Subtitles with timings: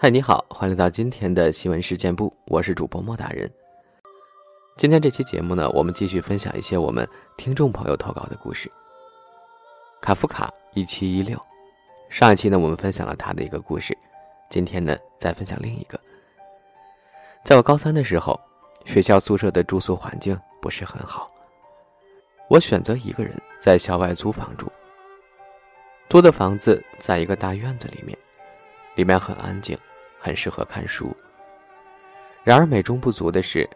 [0.00, 3.50] 嗨，你好，欢迎来到今天的新闻事件部，我是主播莫大人。
[4.76, 7.06] 今天这期节目呢，我们继续分享一些我们
[7.36, 8.70] 听众朋友投稿的故事。
[10.00, 11.36] 卡夫卡一七一六，
[12.10, 13.98] 上一期呢，我们分享了他的一个故事，
[14.48, 15.98] 今天呢，再分享另一个。
[17.42, 18.38] 在我高三的时候，
[18.84, 21.28] 学校宿舍的住宿环境不是很好，
[22.48, 24.70] 我选择一个人在校外租房住。
[26.08, 28.16] 租的房子在一个大院子里面，
[28.94, 29.76] 里面很安静。
[30.20, 31.14] 很适合看书。
[32.44, 33.68] 然而美中不足的是，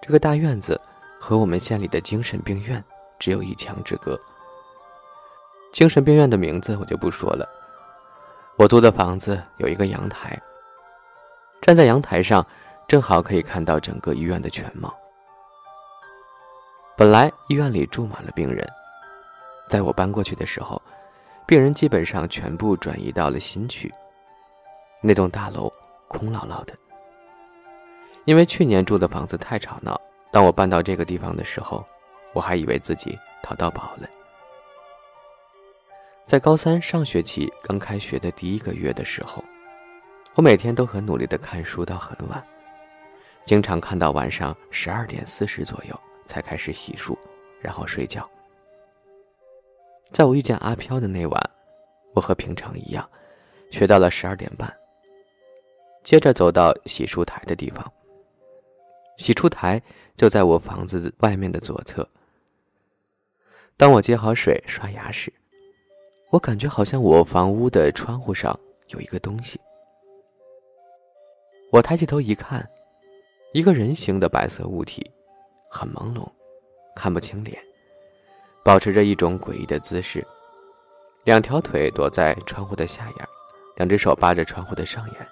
[0.00, 0.80] 这个大院子
[1.20, 2.82] 和我们县里的精神病院
[3.18, 4.18] 只有一墙之隔。
[5.72, 7.46] 精神病院的名字我就不说了。
[8.56, 10.40] 我租的房子有一个阳台，
[11.62, 12.44] 站在阳台上，
[12.88, 14.94] 正好可以看到整个医院的全貌。
[16.96, 18.68] 本来医院里住满了病人，
[19.68, 20.80] 在我搬过去的时候，
[21.46, 23.90] 病人基本上全部转移到了新区。
[25.02, 25.72] 那栋大楼
[26.08, 26.74] 空落落的，
[28.26, 30.00] 因为去年住的房子太吵闹。
[30.30, 31.84] 当我搬到这个地方的时候，
[32.32, 34.08] 我还以为自己淘到宝了。
[36.26, 39.42] 在高三上学期刚开学的第一个月的时候，
[40.34, 42.40] 我每天都很努力的看书到很晚，
[43.44, 47.16] 经常看到晚上十二点四十左右才开始洗漱，
[47.60, 48.28] 然后睡觉。
[50.12, 51.50] 在我遇见阿飘的那晚，
[52.14, 53.08] 我和平常一样，
[53.72, 54.72] 学到了十二点半。
[56.02, 57.92] 接着走到洗漱台的地方。
[59.16, 59.80] 洗漱台
[60.16, 62.08] 就在我房子外面的左侧。
[63.76, 65.32] 当我接好水刷牙时，
[66.30, 69.60] 我感觉好像我房屋的窗户上有一个东西。
[71.70, 72.68] 我抬起头一看，
[73.52, 75.08] 一个人形的白色物体，
[75.70, 76.28] 很朦胧，
[76.94, 77.58] 看不清脸，
[78.64, 80.26] 保持着一种诡异的姿势，
[81.24, 83.28] 两条腿躲在窗户的下沿，
[83.76, 85.28] 两只手扒着窗户的上沿。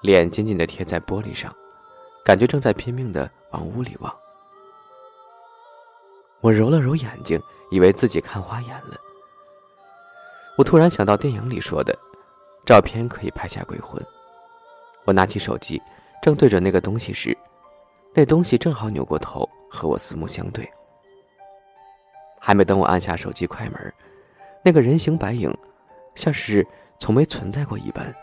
[0.00, 1.54] 脸紧紧地贴在玻璃上，
[2.24, 4.14] 感觉正在拼命地往屋里望。
[6.40, 7.40] 我揉了揉眼睛，
[7.70, 8.98] 以为自己看花眼了。
[10.56, 11.96] 我突然想到电影里说的，
[12.64, 14.02] 照片可以拍下鬼魂。
[15.04, 15.80] 我拿起手机，
[16.22, 17.36] 正对着那个东西时，
[18.14, 20.68] 那东西正好扭过头和我四目相对。
[22.38, 23.94] 还没等我按下手机快门，
[24.64, 25.54] 那个人形白影，
[26.14, 26.66] 像是
[26.98, 28.14] 从没存在过一般，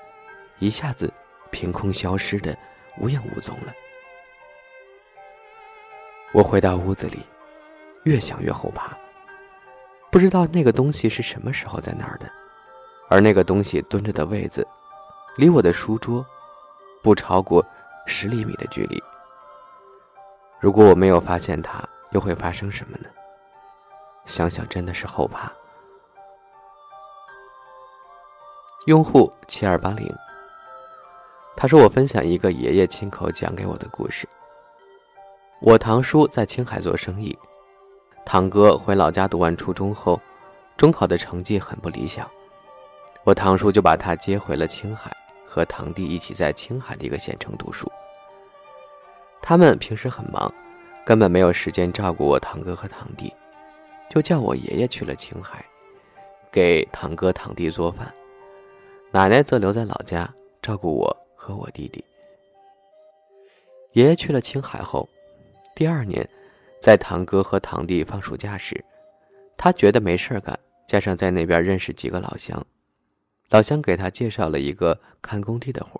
[0.59, 1.11] 一下子。
[1.51, 2.57] 凭空消失的
[2.97, 3.73] 无影无踪了。
[6.33, 7.19] 我回到屋子里，
[8.03, 8.95] 越想越后怕。
[10.11, 12.29] 不知道那个东西是什么时候在那儿的，
[13.09, 14.65] 而那个东西蹲着的位子，
[15.37, 16.25] 离我的书桌
[17.03, 17.65] 不超过
[18.05, 19.01] 十厘米的距离。
[20.59, 23.09] 如果我没有发现它，又会发生什么呢？
[24.25, 25.51] 想想真的是后怕。
[28.85, 30.13] 用户七二八零。
[31.59, 34.29] 他说：“我分享一个爷爷亲口讲给我的故事。
[35.59, 37.35] 我堂叔在青海做生意，
[38.23, 40.21] 堂哥回老家读完初中后，
[40.77, 42.29] 中考的成绩很不理想，
[43.23, 45.11] 我堂叔就把他接回了青海，
[45.47, 47.91] 和堂弟一起在青海的一个县城读书。
[49.41, 50.53] 他们平时很忙，
[51.03, 53.33] 根本没有时间照顾我堂哥和堂弟，
[54.07, 55.65] 就叫我爷爷去了青海，
[56.51, 58.13] 给堂哥堂弟做饭，
[59.09, 60.31] 奶奶则留在老家
[60.61, 61.17] 照顾我。”
[61.47, 62.03] 和我弟弟，
[63.93, 65.07] 爷爷去了青海后，
[65.73, 66.29] 第二年，
[66.81, 68.83] 在堂哥和堂弟放暑假时，
[69.55, 70.59] 他觉得没事干，
[70.89, 72.61] 加上在那边认识几个老乡，
[73.47, 75.97] 老乡给他介绍了一个看工地的活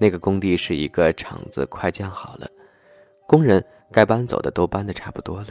[0.00, 2.50] 那个工地是一个厂子，快建好了，
[3.26, 3.62] 工人
[3.92, 5.48] 该搬走的都搬的差不多了，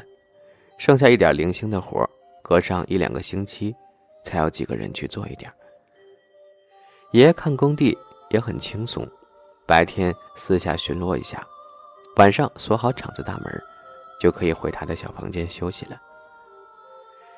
[0.80, 2.04] 剩下一点零星的活
[2.42, 3.76] 隔上一两个星期，
[4.24, 5.54] 才要几个人去做一点。
[7.12, 7.96] 爷爷看工地。
[8.30, 9.08] 也很轻松，
[9.66, 11.46] 白天私下巡逻一下，
[12.18, 13.64] 晚上锁好厂子大门，
[14.20, 16.02] 就可以回他的小房间休息了。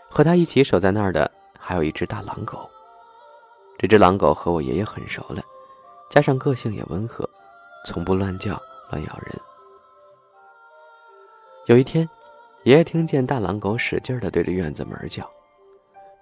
[0.10, 1.30] 和他一起守在那儿的
[1.60, 2.70] 还有一只大狼狗，
[3.78, 5.44] 这只狼狗和我爷爷很熟了，
[6.10, 7.30] 加上个性也温和，
[7.86, 8.60] 从不乱叫
[8.90, 9.36] 乱咬人。
[11.66, 12.10] 有一天，
[12.64, 15.30] 爷爷听见大狼狗使劲的对着院子门叫，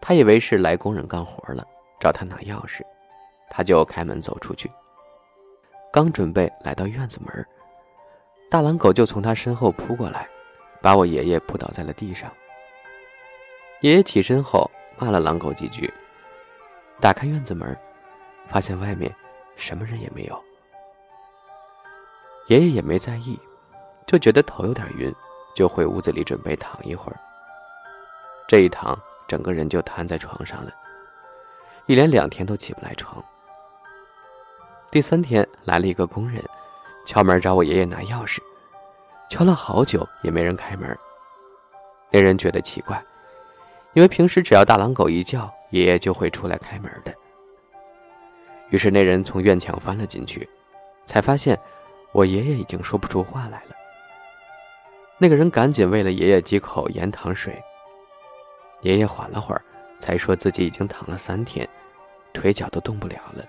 [0.02, 1.64] 他以为是来工人干活了，
[2.00, 2.82] 找他拿钥匙。
[3.50, 4.70] 他就开门走出去，
[5.92, 7.46] 刚准备来到院子门，
[8.50, 10.28] 大狼狗就从他身后扑过来，
[10.82, 12.32] 把我爷爷扑倒在了地上。
[13.82, 15.92] 爷爷起身后骂了狼狗几句，
[17.00, 17.78] 打开院子门，
[18.48, 19.14] 发现外面
[19.56, 20.44] 什么人也没有。
[22.48, 23.40] 爷爷也没在意，
[24.06, 25.14] 就觉得头有点晕，
[25.56, 27.18] 就回屋子里准备躺一会儿。
[28.48, 28.98] 这一躺，
[29.28, 30.72] 整个人就瘫在床上了，
[31.88, 33.24] 一连两天都起不来床。
[34.92, 36.42] 第三天来了一个工人，
[37.06, 38.40] 敲门找我爷爷拿钥匙，
[39.30, 40.98] 敲了好久也没人开门。
[42.12, 43.04] 那人觉得奇怪，
[43.94, 47.14] 因为平时只要大狼狗一叫，爷爷就会出来开门的。
[48.70, 50.48] 于是那人从院墙翻了进去，
[51.06, 51.60] 才发现
[52.14, 53.76] 我爷爷已经说不出话来了。
[55.18, 57.62] 那个人赶紧喂了爷爷几口盐糖水。
[58.82, 59.62] 爷爷缓了会儿，
[60.00, 61.68] 才说自己已经躺了三天，
[62.34, 63.44] 腿脚都动不了了。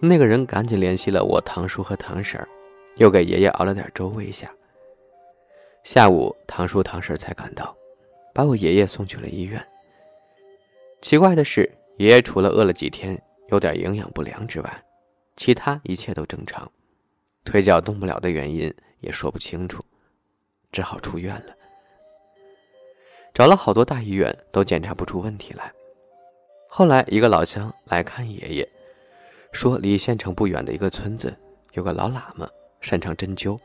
[0.00, 2.40] 那个人赶紧联系了我堂叔和堂婶，
[2.96, 4.50] 又给爷爷熬了点粥喂下。
[5.84, 7.76] 下午，堂叔堂婶才赶到，
[8.34, 9.64] 把我爷爷送去了医院。
[11.00, 14.84] 奇怪的是，爷爷除了饿了几天，有点营养不良之外，
[15.36, 16.70] 其他一切都正常，
[17.44, 18.74] 腿脚动不了的原因。
[19.00, 19.84] 也说不清楚，
[20.72, 21.54] 只好出院了。
[23.34, 25.70] 找了好多大医院，都检查不出问题来。
[26.66, 28.68] 后来一个老乡来看爷爷，
[29.56, 31.34] 说离县城不远的一个村子
[31.72, 32.46] 有个老喇嘛
[32.82, 33.58] 擅长针灸，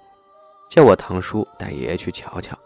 [0.69, 2.57] 叫我堂叔带爷爷去瞧瞧。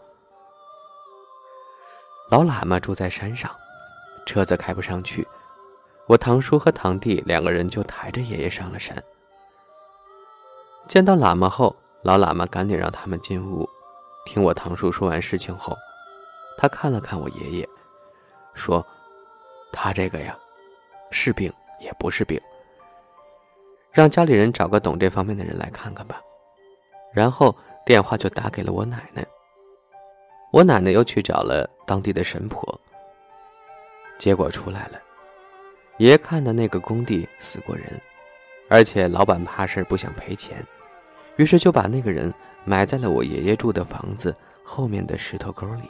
[2.30, 3.50] 老喇嘛住在山上，
[4.24, 5.26] 车子开不上去，
[6.06, 8.96] 我堂叔和堂弟两个人就抬着爷爷上了山。
[10.88, 11.74] 见到喇嘛后。
[12.02, 13.68] 老喇嘛赶紧让他们进屋，
[14.26, 15.76] 听我堂叔说完事情后，
[16.56, 17.68] 他看了看我爷爷，
[18.54, 18.86] 说
[19.72, 20.38] ：“他这个呀，
[21.10, 22.40] 是病也不是病，
[23.96, 26.20] 让家里人找个懂这方面的人来看看吧。”
[27.14, 27.56] 然后
[27.86, 29.26] 电话就打给了我奶奶，
[30.52, 32.78] 我奶奶又去找了当地的神婆。
[34.18, 35.00] 结果出来了，
[35.96, 37.86] 爷爷看的那个工地死过人，
[38.68, 40.62] 而且老板怕事不想赔钱。
[41.36, 42.32] 于是就把那个人
[42.66, 45.88] 埋在了我爷爷住的房子后面的石头沟里。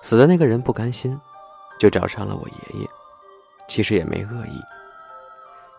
[0.00, 1.20] 死的那个人不甘心，
[1.76, 2.88] 就找上了我爷爷，
[3.68, 4.60] 其实也没恶意，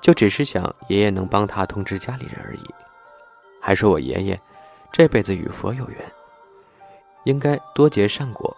[0.03, 2.75] 就只是想爷爷能帮他通知家里人而已，
[3.61, 4.38] 还说我爷爷
[4.91, 5.97] 这辈子与佛有缘，
[7.23, 8.53] 应该多结善果，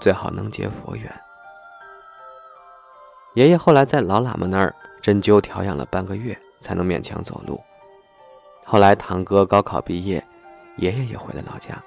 [0.00, 1.10] 最好能结佛缘。
[3.32, 7.58] 爷爷后来在老喇嘛那儿针灸调养了半个月，才能勉强走路。
[8.62, 10.22] 后来，堂哥高考毕业，
[10.76, 11.82] 爷爷也回了老家，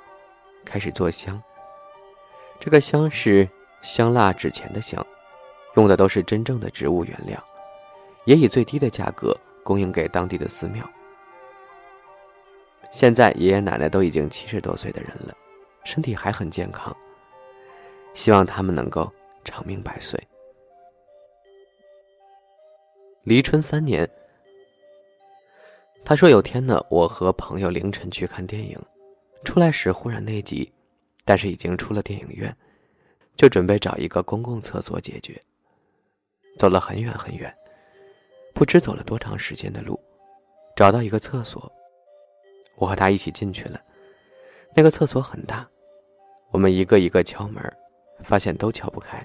[0.66, 1.40] 开始做香。
[2.60, 3.48] 这个香是
[3.84, 5.06] 香蜡纸钱的香，
[5.76, 7.40] 用的都是真正的植物原料，
[8.26, 10.88] 也以最低的价格供应给当地的寺庙。
[12.92, 15.36] 现在爷爷奶奶都已经七十多岁的人了，
[15.84, 16.96] 身体还很健康，
[18.14, 19.12] 希望他们能够
[19.44, 20.22] 长命百岁。
[23.24, 24.10] 离春三年。
[26.08, 28.80] 他说：“有天呢，我和朋友凌晨去看电影，
[29.44, 30.72] 出来时忽然内急，
[31.26, 32.56] 但是已经出了电影院，
[33.36, 35.42] 就准备找一个公共厕所解决。
[36.60, 37.52] 走了很远很远，
[38.56, 40.00] 不知走了多长时间的路，
[40.78, 41.70] 找到一个厕所，
[42.78, 43.82] 我和他一起进去了。
[44.74, 45.68] 那个厕所很大，
[46.52, 47.62] 我们一个一个敲门，
[48.24, 49.22] 发现都敲不开。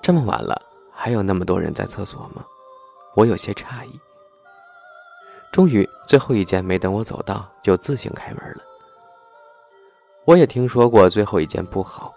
[0.00, 0.62] 这么晚了，
[0.92, 2.46] 还有那么多人在厕所吗？
[3.16, 4.00] 我有些诧异。”
[5.50, 8.62] 终于，最后一间没等我走到，就自行开门了。
[10.24, 12.14] 我也听说过最后一间不好，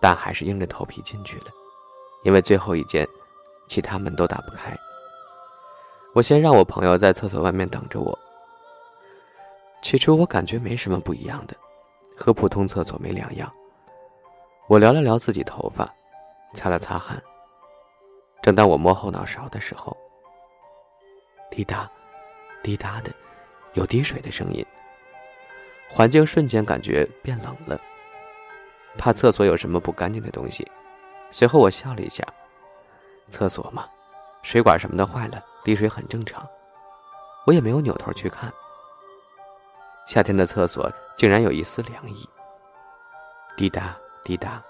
[0.00, 1.48] 但还是硬着头皮进去了，
[2.24, 3.06] 因为最后一间，
[3.68, 4.74] 其他门都打不开。
[6.14, 8.18] 我先让我朋友在厕所外面等着我。
[9.80, 11.56] 起初我感觉没什么不一样的，
[12.16, 13.52] 和普通厕所没两样。
[14.68, 15.90] 我撩了撩自己头发，
[16.54, 17.20] 擦了擦汗。
[18.42, 19.96] 正当我摸后脑勺的时候，
[21.50, 21.90] 滴答。
[22.62, 23.10] 滴答的，
[23.72, 24.64] 有滴水的声音。
[25.90, 27.80] 环境瞬间感觉变冷了，
[28.96, 30.64] 怕厕所有什么不干净的东西。
[31.32, 32.24] 随后我笑了一下，
[33.30, 33.88] 厕所嘛，
[34.44, 36.46] 水管什么的坏了，滴水很正常。
[37.46, 38.52] 我也没有扭头去看。
[40.06, 42.28] 夏天的厕所竟然有一丝凉意。
[43.56, 44.62] 滴答滴答，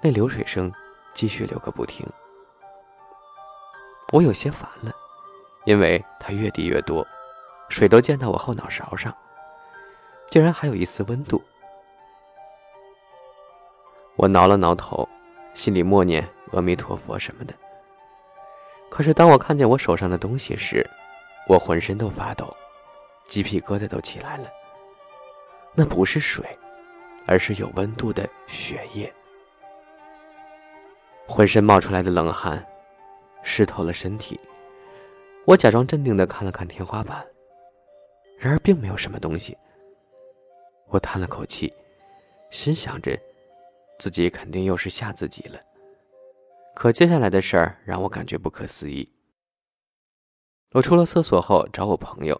[0.00, 0.72] 那流水声
[1.14, 2.06] 继续流个不停。
[4.12, 4.92] 我有些烦了。
[5.64, 7.04] 因为它越滴越多，
[7.68, 9.12] 水都溅到我后脑勺上，
[10.30, 11.42] 竟然还有一丝温度。
[14.14, 15.08] 我挠了挠头，
[15.54, 17.52] 心里默念阿弥陀佛什么的。
[18.96, 20.88] 可是当我看见我手上的东西时，
[21.46, 22.50] 我浑身都发抖，
[23.28, 24.50] 鸡皮疙瘩都起来了。
[25.74, 26.42] 那不是水，
[27.26, 29.12] 而是有温度的血液。
[31.28, 32.66] 浑身冒出来的冷汗，
[33.42, 34.40] 湿透了身体。
[35.44, 37.22] 我假装镇定的看了看天花板，
[38.38, 39.54] 然而并没有什么东西。
[40.86, 41.70] 我叹了口气，
[42.48, 43.14] 心想着，
[43.98, 45.60] 自己肯定又是吓自己了。
[46.76, 49.10] 可接下来的事儿让我感觉不可思议。
[50.72, 52.38] 我出了厕所后找我朋友，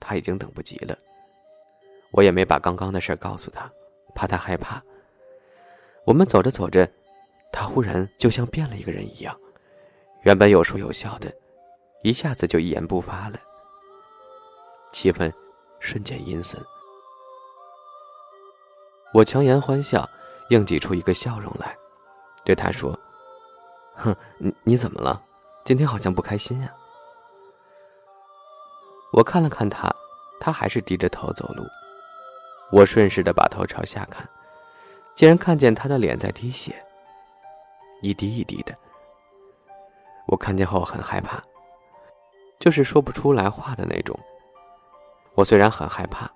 [0.00, 0.96] 他已经等不及了。
[2.10, 3.70] 我也没把刚刚的事告诉他，
[4.14, 4.82] 怕他害怕。
[6.06, 6.90] 我们走着走着，
[7.52, 9.38] 他忽然就像变了一个人一样，
[10.22, 11.30] 原本有说有笑的，
[12.02, 13.38] 一下子就一言不发了，
[14.94, 15.30] 气氛
[15.78, 16.58] 瞬间阴森。
[19.12, 20.08] 我强颜欢笑，
[20.48, 21.76] 硬挤出一个笑容来，
[22.46, 22.98] 对他说
[23.96, 25.20] ：“哼，你你怎么了？
[25.64, 26.72] 今天好像不开心呀？”
[29.12, 29.94] 我看了看他，
[30.40, 31.64] 他还是低着头走路。
[32.72, 34.28] 我顺势的把头朝下看，
[35.14, 36.74] 竟然看见他的脸在滴血，
[38.02, 38.74] 一滴一滴的。
[40.26, 41.40] 我看见后很害怕，
[42.58, 44.18] 就是说不出来话的那种。
[45.34, 46.28] 我虽然很害怕，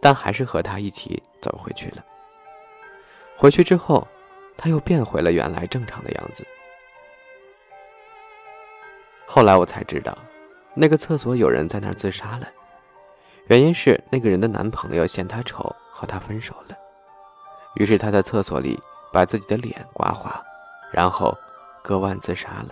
[0.00, 2.04] 但还是和他一起走回去了。
[3.36, 4.06] 回去之后，
[4.56, 6.46] 他又变回了原来正常的样子。
[9.36, 10.16] 后来我才知道，
[10.72, 12.48] 那个厕所有人在那儿自杀了。
[13.48, 16.76] 原因是那个人的男朋友嫌她丑，和她分手了。
[17.74, 18.80] 于是她在厕所里
[19.12, 20.42] 把自己的脸刮花，
[20.90, 21.36] 然后
[21.82, 22.70] 割腕自杀了。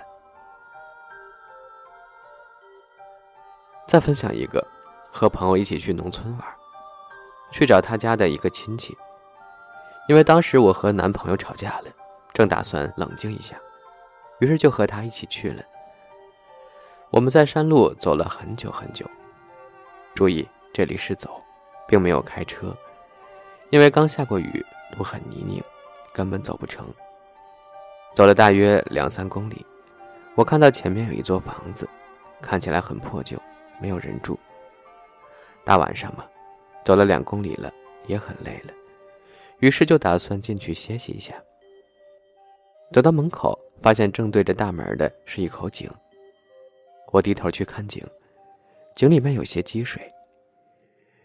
[3.86, 4.66] 再分享一个，
[5.12, 6.48] 和朋友一起去农村玩，
[7.50, 8.96] 去找他家的一个亲戚。
[10.08, 11.90] 因为当时我和男朋友吵架了，
[12.32, 13.54] 正打算冷静一下，
[14.38, 15.62] 于是就和他一起去了。
[17.14, 19.06] 我们在山路走了很久很久，
[20.16, 20.44] 注意。
[20.72, 21.38] 这里是走，
[21.86, 22.76] 并没有开车，
[23.70, 24.66] 因为刚下过雨，
[24.96, 25.62] 路很泥泞，
[26.12, 26.84] 根本走不成。
[28.16, 29.64] 走了大约两三公里，
[30.34, 31.88] 我看到前面有一座房子，
[32.42, 33.40] 看起来很破旧，
[33.80, 34.36] 没有人住。
[35.62, 36.24] 大晚上嘛，
[36.84, 37.72] 走了两公里了，
[38.08, 38.74] 也很累了，
[39.60, 41.32] 于是就打算进去歇息一下。
[42.92, 45.88] 走到门口，发现正对着大门的是一口井。
[47.14, 48.02] 我低头去看井，
[48.96, 50.02] 井里面有些积水。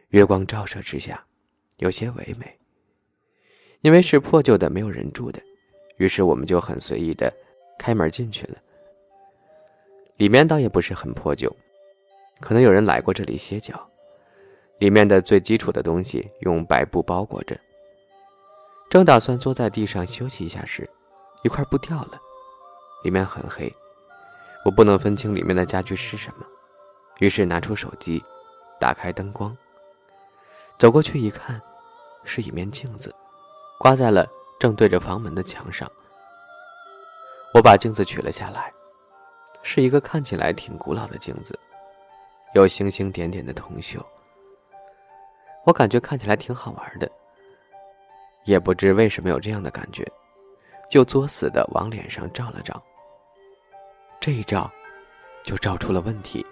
[0.09, 1.25] 月光照射之下，
[1.77, 2.59] 有些唯美。
[3.81, 5.41] 因为是破旧的，没有人住的，
[5.97, 7.33] 于是我们就很随意的
[7.79, 8.57] 开门进去了。
[10.17, 11.51] 里面倒也不是很破旧，
[12.39, 13.83] 可能有人来过这里歇脚。
[14.77, 17.59] 里面的最基础的东西用白布包裹着。
[18.91, 20.87] 正打算坐在地上休息一下时，
[21.43, 22.21] 一块布掉了，
[23.03, 23.73] 里面很黑，
[24.65, 26.45] 我不能分清里面的家具是什么，
[27.19, 28.21] 于是拿出手机，
[28.79, 29.55] 打开灯光。
[30.77, 31.61] 走过去一看，
[32.23, 33.13] 是一面镜子，
[33.79, 34.27] 挂在了
[34.59, 35.89] 正对着房门的墙上。
[37.53, 38.71] 我把镜子取了下来，
[39.63, 41.57] 是一个看起来挺古老的镜子，
[42.53, 43.97] 有星星点点的铜锈。
[45.65, 47.09] 我感觉看起来挺好玩的，
[48.43, 50.05] 也不知为什么有这样的感觉，
[50.89, 52.81] 就作死的往脸上照了照。
[54.19, 54.69] 这一照，
[55.43, 56.45] 就照出了问题。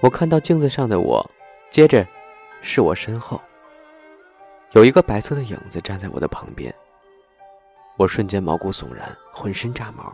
[0.00, 1.30] 我看到镜子上的我，
[1.70, 2.06] 接着。
[2.62, 3.40] 是我身后
[4.72, 6.74] 有一个白色的影子站在我的旁边，
[7.96, 10.12] 我瞬间毛骨悚然，浑身炸毛，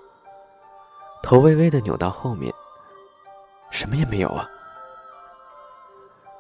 [1.23, 2.53] 头微微的扭到后面，
[3.71, 4.47] 什么也没有啊！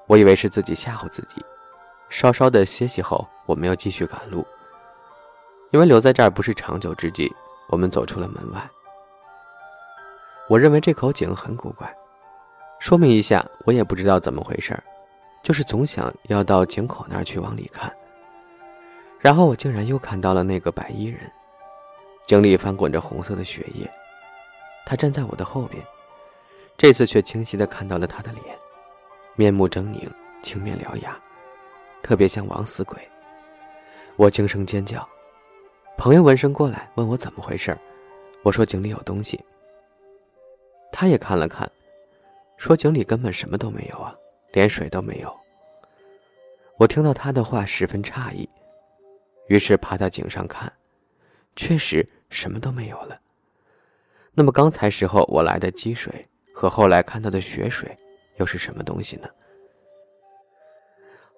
[0.06, 1.42] 我以为是自己吓唬自己，
[2.10, 4.46] 稍稍的歇息后，我们又继续赶路，
[5.70, 7.32] 因为留在这儿不是长久之计。
[7.68, 8.68] 我们走出了门外，
[10.48, 11.92] 我认为这口井很古怪，
[12.78, 14.78] 说明一下，我也不知道怎么回事。
[15.42, 17.92] 就是总想要到井口那儿去往里看，
[19.18, 21.18] 然后我竟然又看到了那个白衣人，
[22.26, 23.90] 井里翻滚着红色的血液，
[24.86, 25.84] 他站在我的后边，
[26.76, 28.56] 这次却清晰的看到了他的脸，
[29.34, 30.08] 面目狰狞，
[30.44, 31.18] 青面獠牙，
[32.04, 32.96] 特别像枉死鬼。
[34.14, 35.02] 我惊声尖叫，
[35.98, 37.76] 朋友闻声过来问我怎么回事
[38.44, 39.40] 我说井里有东西。
[40.92, 41.68] 他也看了看，
[42.56, 44.14] 说井里根本什么都没有啊。
[44.52, 45.34] 连水都没有。
[46.76, 48.46] 我听到他的话，十分诧异，
[49.46, 50.70] 于是爬到井上看，
[51.56, 53.18] 确实什么都没有了。
[54.34, 56.22] 那么刚才时候我来的积水
[56.54, 57.96] 和后来看到的血水，
[58.36, 59.28] 又是什么东西呢？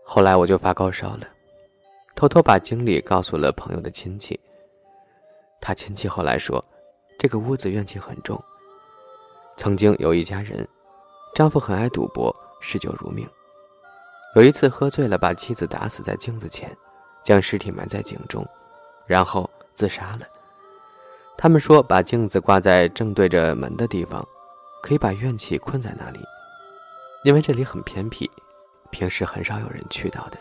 [0.04, 1.28] 后来我就发高烧了，
[2.16, 4.38] 偷偷把经历告诉了朋友的亲戚。
[5.60, 6.60] 他亲戚后来说，
[7.16, 8.42] 这个屋子怨气很重。
[9.56, 10.66] 曾经有一家人，
[11.34, 12.34] 丈夫很爱赌博。
[12.66, 13.28] 嗜酒如命，
[14.34, 16.74] 有一次喝醉了，把妻子打死在镜子前，
[17.22, 18.42] 将尸体埋在井中，
[19.06, 20.20] 然后自杀了。
[21.36, 24.26] 他们说，把镜子挂在正对着门的地方，
[24.82, 26.20] 可以把怨气困在那里，
[27.22, 28.30] 因为这里很偏僻，
[28.90, 30.38] 平时很少有人去到的。